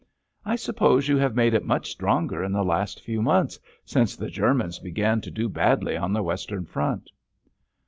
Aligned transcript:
"I 0.43 0.55
suppose 0.55 1.07
you 1.07 1.17
have 1.17 1.35
made 1.35 1.53
it 1.53 1.63
much 1.63 1.91
stronger 1.91 2.43
in 2.43 2.51
the 2.53 2.63
last 2.63 3.01
few 3.01 3.21
months—since 3.21 4.15
the 4.15 4.31
Germans 4.31 4.79
began 4.79 5.21
to 5.21 5.29
do 5.29 5.47
badly 5.47 5.95
on 5.95 6.11
the 6.11 6.23
Western 6.23 6.65
front?" 6.65 7.11